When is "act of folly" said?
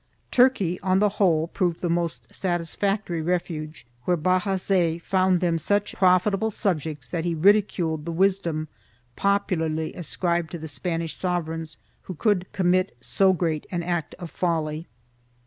13.83-14.87